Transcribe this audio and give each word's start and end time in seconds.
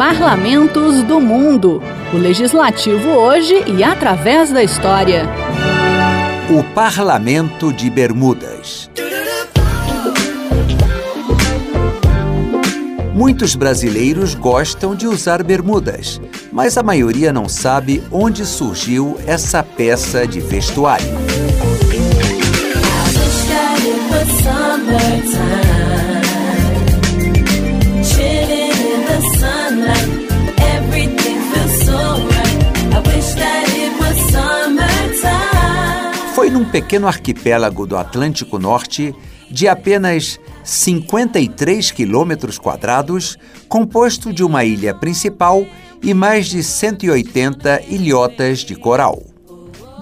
Parlamentos 0.00 1.02
do 1.02 1.20
Mundo. 1.20 1.82
O 2.14 2.16
legislativo 2.16 3.10
hoje 3.10 3.62
e 3.66 3.84
através 3.84 4.50
da 4.50 4.62
história. 4.62 5.28
O 6.48 6.64
Parlamento 6.72 7.70
de 7.70 7.90
Bermudas. 7.90 8.90
Muitos 13.12 13.54
brasileiros 13.54 14.34
gostam 14.34 14.94
de 14.94 15.06
usar 15.06 15.42
bermudas, 15.42 16.18
mas 16.50 16.78
a 16.78 16.82
maioria 16.82 17.30
não 17.30 17.46
sabe 17.46 18.02
onde 18.10 18.46
surgiu 18.46 19.18
essa 19.26 19.62
peça 19.62 20.26
de 20.26 20.40
vestuário. 20.40 21.10
Pequeno 36.70 37.08
arquipélago 37.08 37.86
do 37.86 37.96
Atlântico 37.96 38.58
Norte, 38.58 39.14
de 39.50 39.66
apenas 39.66 40.38
53 40.62 41.90
quilômetros 41.90 42.58
quadrados, 42.58 43.36
composto 43.68 44.32
de 44.32 44.44
uma 44.44 44.64
ilha 44.64 44.94
principal 44.94 45.66
e 46.02 46.14
mais 46.14 46.46
de 46.46 46.62
180 46.62 47.82
ilhotas 47.88 48.60
de 48.60 48.74
coral. 48.76 49.22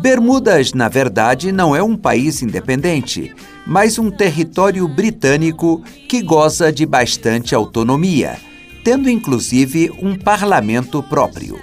Bermudas, 0.00 0.72
na 0.72 0.88
verdade, 0.88 1.52
não 1.52 1.74
é 1.74 1.82
um 1.82 1.96
país 1.96 2.42
independente, 2.42 3.34
mas 3.66 3.98
um 3.98 4.10
território 4.10 4.86
britânico 4.88 5.82
que 6.08 6.20
goza 6.22 6.72
de 6.72 6.84
bastante 6.84 7.54
autonomia, 7.54 8.36
tendo 8.82 9.08
inclusive 9.08 9.90
um 10.02 10.16
parlamento 10.16 11.02
próprio. 11.02 11.58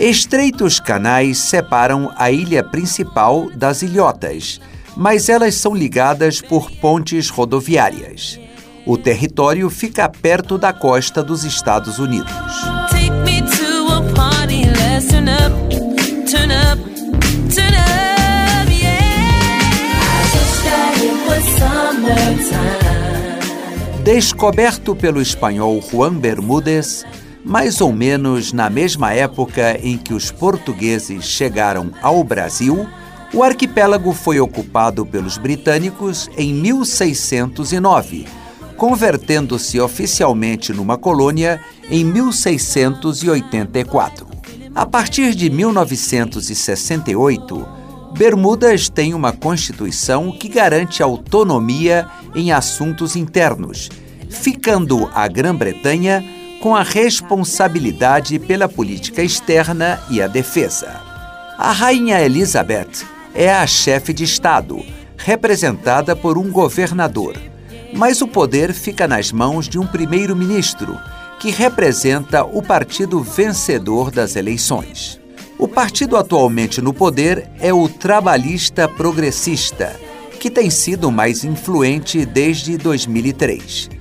Estreitos 0.00 0.80
canais 0.80 1.36
separam 1.36 2.10
a 2.16 2.30
ilha 2.30 2.64
principal 2.64 3.50
das 3.54 3.82
ilhotas, 3.82 4.58
mas 4.96 5.28
elas 5.28 5.56
são 5.56 5.74
ligadas 5.74 6.40
por 6.40 6.70
pontes 6.70 7.28
rodoviárias. 7.28 8.40
O 8.86 8.96
território 8.96 9.68
fica 9.68 10.08
perto 10.08 10.56
da 10.56 10.72
costa 10.72 11.22
dos 11.22 11.44
Estados 11.44 11.98
Unidos. 11.98 12.32
Descoberto 24.02 24.96
pelo 24.96 25.20
espanhol 25.20 25.78
Juan 25.82 26.14
Bermúdez, 26.14 27.04
mais 27.44 27.80
ou 27.80 27.92
menos 27.92 28.52
na 28.52 28.68
mesma 28.68 29.12
época 29.12 29.78
em 29.82 29.96
que 29.96 30.12
os 30.12 30.30
portugueses 30.30 31.24
chegaram 31.24 31.90
ao 32.02 32.22
Brasil, 32.22 32.86
o 33.32 33.42
arquipélago 33.42 34.12
foi 34.12 34.38
ocupado 34.40 35.06
pelos 35.06 35.38
britânicos 35.38 36.28
em 36.36 36.52
1609, 36.52 38.26
convertendo-se 38.76 39.80
oficialmente 39.80 40.70
numa 40.72 40.98
colônia 40.98 41.60
em 41.88 42.04
1684. 42.04 44.28
A 44.74 44.84
partir 44.84 45.32
de 45.34 45.48
1968, 45.50 47.80
Bermudas 48.16 48.88
tem 48.88 49.14
uma 49.14 49.32
constituição 49.32 50.32
que 50.32 50.48
garante 50.48 51.00
autonomia 51.02 52.06
em 52.34 52.50
assuntos 52.52 53.16
internos, 53.16 53.88
ficando 54.28 55.08
a 55.14 55.26
Grã-Bretanha 55.28 56.39
com 56.60 56.76
a 56.76 56.82
responsabilidade 56.82 58.38
pela 58.38 58.68
política 58.68 59.22
externa 59.22 60.00
e 60.10 60.20
a 60.20 60.26
defesa. 60.26 61.00
A 61.56 61.72
Rainha 61.72 62.20
Elizabeth 62.20 63.06
é 63.34 63.50
a 63.50 63.66
chefe 63.66 64.12
de 64.12 64.24
Estado, 64.24 64.84
representada 65.16 66.14
por 66.14 66.36
um 66.36 66.50
governador, 66.50 67.36
mas 67.94 68.20
o 68.20 68.28
poder 68.28 68.74
fica 68.74 69.08
nas 69.08 69.32
mãos 69.32 69.68
de 69.68 69.78
um 69.78 69.86
primeiro-ministro, 69.86 70.98
que 71.38 71.50
representa 71.50 72.44
o 72.44 72.62
partido 72.62 73.22
vencedor 73.22 74.10
das 74.10 74.36
eleições. 74.36 75.18
O 75.58 75.66
partido 75.66 76.16
atualmente 76.16 76.80
no 76.80 76.92
poder 76.92 77.50
é 77.58 77.72
o 77.72 77.88
Trabalhista 77.88 78.86
Progressista, 78.86 79.98
que 80.38 80.50
tem 80.50 80.68
sido 80.70 81.10
mais 81.10 81.44
influente 81.44 82.24
desde 82.26 82.76
2003. 82.76 83.99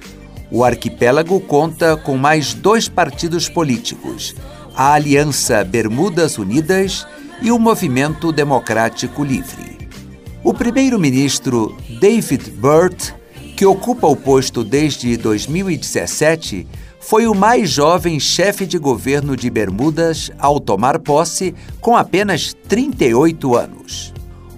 O 0.51 0.63
arquipélago 0.63 1.39
conta 1.39 1.95
com 1.95 2.17
mais 2.17 2.53
dois 2.53 2.89
partidos 2.89 3.47
políticos: 3.47 4.35
a 4.75 4.93
Aliança 4.93 5.63
Bermudas 5.63 6.37
Unidas 6.37 7.05
e 7.41 7.51
o 7.51 7.59
Movimento 7.59 8.31
Democrático 8.31 9.23
Livre. 9.23 9.77
O 10.43 10.53
primeiro-ministro 10.53 11.77
David 11.99 12.49
Burt, 12.51 13.11
que 13.55 13.65
ocupa 13.65 14.07
o 14.07 14.15
posto 14.15 14.63
desde 14.63 15.15
2017, 15.17 16.65
foi 16.99 17.27
o 17.27 17.35
mais 17.35 17.69
jovem 17.69 18.19
chefe 18.19 18.65
de 18.65 18.77
governo 18.77 19.35
de 19.35 19.49
Bermudas 19.49 20.31
ao 20.39 20.59
tomar 20.59 20.97
posse 20.99 21.53
com 21.79 21.95
apenas 21.95 22.55
38 22.67 23.55
anos. 23.55 24.13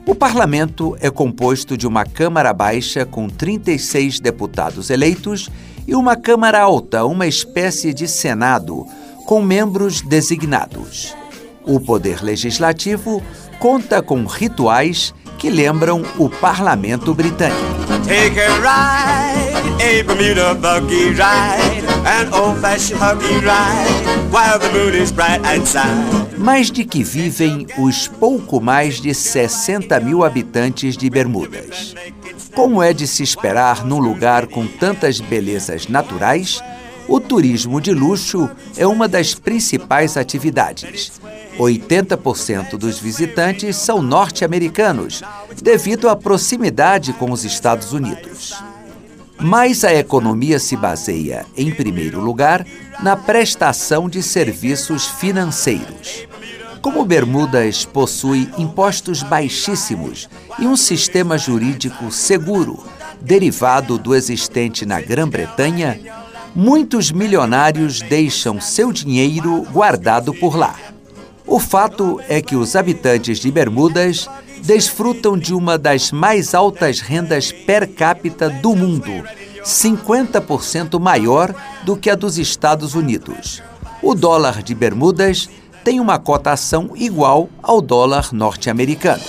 O 0.05 0.15
parlamento 0.15 0.97
é 0.99 1.09
composto 1.09 1.77
de 1.77 1.85
uma 1.85 2.05
Câmara 2.05 2.53
Baixa 2.53 3.05
com 3.05 3.27
36 3.29 4.19
deputados 4.19 4.89
eleitos 4.89 5.49
e 5.87 5.95
uma 5.95 6.15
Câmara 6.15 6.61
Alta, 6.61 7.05
uma 7.05 7.27
espécie 7.27 7.93
de 7.93 8.07
Senado, 8.07 8.85
com 9.25 9.41
membros 9.41 10.01
designados. 10.01 11.15
O 11.63 11.79
Poder 11.79 12.23
Legislativo 12.23 13.21
conta 13.59 14.01
com 14.01 14.25
rituais 14.25 15.13
que 15.37 15.49
lembram 15.49 16.03
o 16.17 16.29
parlamento 16.29 17.13
britânico. 17.13 17.59
Take 18.07 18.39
a 18.39 18.53
ride, 18.57 19.83
a 19.83 20.03
Bermuda 20.03 20.53
buggy 20.53 21.09
ride, 21.09 21.83
an 22.05 22.31
old-fashioned 22.31 23.21
ride, 23.43 24.31
while 24.31 24.59
the 24.59 24.69
moon 24.71 24.93
is 24.93 25.11
bright 25.11 25.41
outside. 25.45 26.31
Mas 26.37 26.71
de 26.71 26.83
que 26.83 27.03
vivem 27.03 27.65
os 27.77 28.07
pouco 28.07 28.59
mais 28.59 28.99
de 29.01 29.13
60 29.13 29.99
mil 29.99 30.23
habitantes 30.23 30.97
de 30.97 31.09
Bermudas. 31.09 31.95
Como 32.53 32.83
é 32.83 32.93
de 32.93 33.07
se 33.07 33.23
esperar 33.23 33.85
num 33.85 33.99
lugar 33.99 34.47
com 34.47 34.67
tantas 34.67 35.19
belezas 35.19 35.87
naturais, 35.87 36.61
o 37.07 37.19
turismo 37.19 37.79
de 37.79 37.93
luxo 37.93 38.49
é 38.77 38.85
uma 38.85 39.07
das 39.07 39.33
principais 39.33 40.17
atividades. 40.17 41.11
80% 41.57 42.77
dos 42.77 42.99
visitantes 42.99 43.75
são 43.75 44.01
norte-americanos, 44.01 45.21
devido 45.61 46.09
à 46.09 46.15
proximidade 46.15 47.13
com 47.13 47.31
os 47.31 47.45
Estados 47.45 47.93
Unidos. 47.93 48.61
Mas 49.39 49.83
a 49.83 49.93
economia 49.93 50.59
se 50.59 50.75
baseia, 50.75 51.45
em 51.57 51.71
primeiro 51.71 52.19
lugar, 52.19 52.65
na 53.01 53.15
prestação 53.15 54.07
de 54.07 54.21
serviços 54.21 55.07
financeiros. 55.07 56.27
Como 56.81 57.05
Bermudas 57.05 57.85
possui 57.85 58.49
impostos 58.57 59.21
baixíssimos 59.21 60.27
e 60.57 60.65
um 60.65 60.75
sistema 60.75 61.37
jurídico 61.37 62.11
seguro, 62.11 62.83
derivado 63.21 63.99
do 63.99 64.15
existente 64.15 64.83
na 64.83 64.99
Grã-Bretanha, 64.99 65.99
muitos 66.55 67.11
milionários 67.11 68.01
deixam 68.01 68.59
seu 68.59 68.91
dinheiro 68.91 69.61
guardado 69.71 70.33
por 70.33 70.57
lá. 70.57 70.75
O 71.45 71.59
fato 71.59 72.19
é 72.27 72.41
que 72.41 72.55
os 72.55 72.75
habitantes 72.75 73.37
de 73.37 73.51
Bermudas 73.51 74.27
desfrutam 74.63 75.37
de 75.37 75.53
uma 75.53 75.77
das 75.77 76.11
mais 76.11 76.55
altas 76.55 76.99
rendas 76.99 77.51
per 77.51 77.93
capita 77.93 78.49
do 78.49 78.75
mundo, 78.75 79.23
50% 79.63 80.99
maior 80.99 81.53
do 81.83 81.95
que 81.95 82.09
a 82.09 82.15
dos 82.15 82.39
Estados 82.39 82.95
Unidos. 82.95 83.61
O 84.01 84.15
dólar 84.15 84.63
de 84.63 84.73
Bermudas 84.73 85.47
tem 85.83 85.99
uma 85.99 86.19
cotação 86.19 86.91
igual 86.95 87.49
ao 87.61 87.81
dólar 87.81 88.29
norte-americano. 88.31 89.21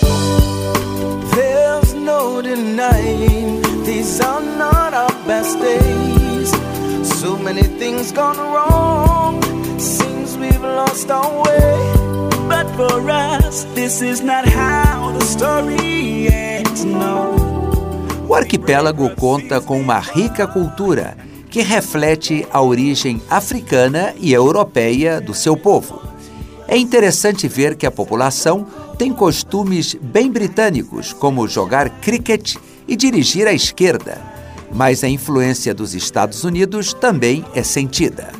O 18.27 18.35
arquipélago 18.35 19.09
conta 19.15 19.61
com 19.61 19.79
uma 19.79 19.99
rica 19.99 20.47
cultura 20.47 21.15
que 21.49 21.61
reflete 21.61 22.47
a 22.51 22.61
origem 22.61 23.21
africana 23.29 24.13
e 24.19 24.33
europeia 24.33 25.21
do 25.21 25.33
seu 25.33 25.55
povo. 25.55 26.12
É 26.67 26.77
interessante 26.77 27.47
ver 27.47 27.75
que 27.75 27.85
a 27.85 27.91
população 27.91 28.65
tem 28.97 29.11
costumes 29.11 29.95
bem 30.01 30.31
britânicos, 30.31 31.13
como 31.13 31.47
jogar 31.47 31.89
cricket 32.01 32.55
e 32.87 32.95
dirigir 32.95 33.47
à 33.47 33.53
esquerda, 33.53 34.21
mas 34.71 35.03
a 35.03 35.07
influência 35.07 35.73
dos 35.73 35.93
Estados 35.93 36.43
Unidos 36.43 36.93
também 36.93 37.45
é 37.53 37.63
sentida. 37.63 38.31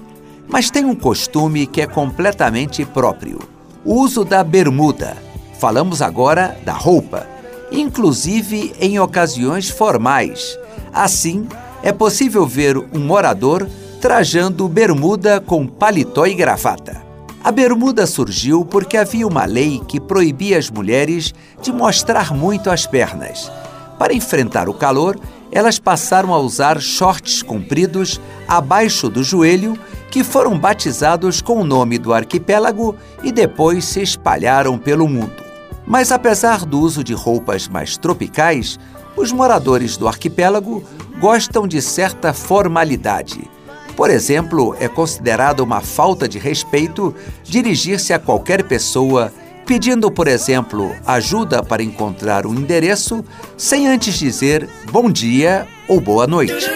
mas 0.48 0.70
tem 0.70 0.86
um 0.86 0.96
costume 0.96 1.66
que 1.66 1.82
é 1.82 1.88
completamente 1.88 2.86
próprio: 2.86 3.40
o 3.84 3.96
uso 3.96 4.24
da 4.24 4.44
bermuda. 4.44 5.18
Falamos 5.60 6.02
agora 6.02 6.58
da 6.64 6.74
roupa, 6.74 7.26
inclusive 7.72 8.74
em 8.80 9.00
ocasiões 9.00 9.70
formais. 9.70 10.58
Assim, 10.94 11.48
é 11.82 11.92
possível 11.92 12.46
ver 12.46 12.78
um 12.78 13.00
morador 13.00 13.68
trajando 14.00 14.68
bermuda 14.68 15.40
com 15.40 15.66
paletó 15.66 16.26
e 16.28 16.34
gravata. 16.36 17.03
A 17.44 17.52
bermuda 17.52 18.08
surgiu 18.08 18.64
porque 18.64 18.96
havia 18.96 19.28
uma 19.28 19.44
lei 19.44 19.82
que 19.86 20.00
proibia 20.00 20.58
as 20.58 20.70
mulheres 20.70 21.34
de 21.62 21.74
mostrar 21.74 22.34
muito 22.34 22.72
as 22.72 22.86
pernas. 22.88 23.52
Para 24.00 24.14
enfrentar 24.14 24.70
o 24.70 24.74
calor, 24.74 25.20
elas 25.52 25.78
passaram 25.78 26.34
a 26.34 26.40
usar 26.40 26.80
shorts 26.80 27.44
compridos 27.44 28.22
abaixo 28.48 29.10
do 29.10 29.22
joelho, 29.22 29.78
que 30.10 30.24
foram 30.24 30.58
batizados 30.58 31.42
com 31.42 31.60
o 31.60 31.66
nome 31.66 31.98
do 31.98 32.14
arquipélago 32.14 32.96
e 33.22 33.30
depois 33.30 33.84
se 33.84 34.02
espalharam 34.02 34.78
pelo 34.78 35.10
mundo. 35.10 35.44
Mas 35.86 36.14
apesar 36.14 36.66
do 36.66 36.80
uso 36.80 37.04
de 37.04 37.14
roupas 37.14 37.68
mais 37.68 37.98
tropicais, 37.98 38.80
os 39.18 39.34
moradores 39.34 39.98
do 39.98 40.08
arquipélago 40.08 40.82
gostam 41.20 41.68
de 41.68 41.82
certa 41.82 42.32
formalidade 42.32 43.52
por 43.96 44.10
exemplo, 44.10 44.76
é 44.80 44.88
considerado 44.88 45.60
uma 45.62 45.82
falta 45.82 46.28
de 46.28 46.40
respeito 46.40 47.14
dirigir-se 47.44 48.14
a 48.14 48.20
qualquer 48.20 48.64
pessoa 48.64 49.32
pedindo, 49.66 50.12
por 50.12 50.28
exemplo, 50.28 50.94
ajuda 51.06 51.64
para 51.64 51.84
encontrar 51.84 52.46
um 52.46 52.54
endereço 52.54 53.24
sem 53.58 53.88
antes 53.88 54.16
dizer 54.16 54.68
bom 54.92 55.10
dia 55.10 55.68
ou 55.88 56.02
boa 56.02 56.28
noite. 56.28 56.70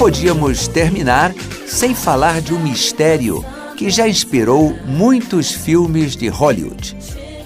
Podíamos 0.00 0.66
terminar 0.66 1.34
sem 1.66 1.94
falar 1.94 2.40
de 2.40 2.54
um 2.54 2.58
mistério 2.58 3.44
que 3.76 3.90
já 3.90 4.08
inspirou 4.08 4.74
muitos 4.86 5.52
filmes 5.52 6.16
de 6.16 6.26
Hollywood. 6.26 6.96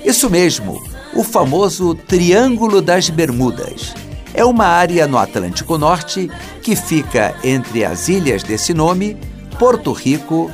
Isso 0.04 0.30
mesmo, 0.30 0.80
o 1.16 1.24
famoso 1.24 1.96
Triângulo 1.96 2.80
das 2.80 3.10
Bermudas. 3.10 3.92
É 4.32 4.44
uma 4.44 4.66
área 4.66 5.08
no 5.08 5.18
Atlântico 5.18 5.76
Norte 5.76 6.30
que 6.62 6.76
fica 6.76 7.34
entre 7.42 7.84
as 7.84 8.06
ilhas 8.06 8.44
desse 8.44 8.72
nome, 8.72 9.16
Porto 9.58 9.90
Rico, 9.90 10.48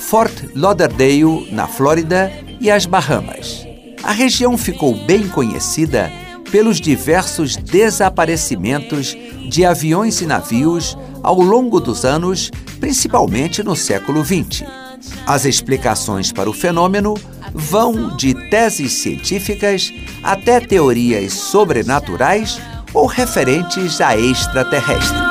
Fort 0.00 0.34
Lauderdale, 0.52 1.48
na 1.52 1.68
Flórida, 1.68 2.32
e 2.60 2.72
as 2.72 2.86
Bahamas. 2.86 3.64
A 4.02 4.10
região 4.10 4.58
ficou 4.58 4.96
bem 5.06 5.28
conhecida 5.28 6.10
pelos 6.50 6.80
diversos 6.80 7.54
desaparecimentos 7.54 9.16
de 9.48 9.64
aviões 9.64 10.20
e 10.20 10.26
navios 10.26 10.98
ao 11.22 11.40
longo 11.40 11.80
dos 11.80 12.04
anos, 12.04 12.50
principalmente 12.80 13.62
no 13.62 13.74
século 13.74 14.24
XX. 14.24 14.64
As 15.26 15.44
explicações 15.44 16.32
para 16.32 16.48
o 16.48 16.52
fenômeno 16.52 17.14
vão 17.52 18.16
de 18.16 18.34
teses 18.48 18.92
científicas 18.92 19.92
até 20.22 20.60
teorias 20.60 21.32
sobrenaturais 21.32 22.60
ou 22.92 23.06
referentes 23.06 24.00
a 24.00 24.16
extraterrestres. 24.16 25.25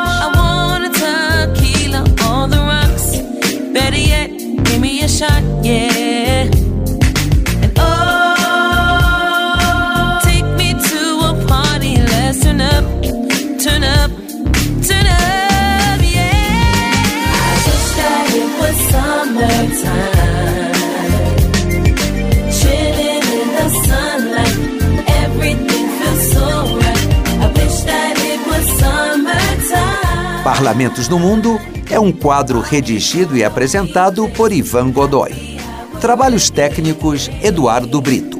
Parlamentos 30.55 31.09
no 31.09 31.19
Mundo 31.19 31.59
é 31.91 31.99
um 31.99 32.13
quadro 32.13 32.61
redigido 32.61 33.35
e 33.35 33.43
apresentado 33.43 34.25
por 34.29 34.53
Ivan 34.53 34.89
Godoy. 34.89 35.59
Trabalhos 35.99 36.49
técnicos 36.49 37.29
Eduardo 37.43 37.99
Brito. 37.99 38.39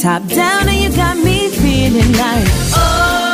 Top 0.00 0.22
down 0.28 0.68
and 0.68 0.78
you 0.78 0.90
got 0.94 1.16
me 1.16 1.48
feeling 1.48 2.12
like 2.12 2.66
Better 2.76 3.25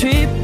去 0.00 0.39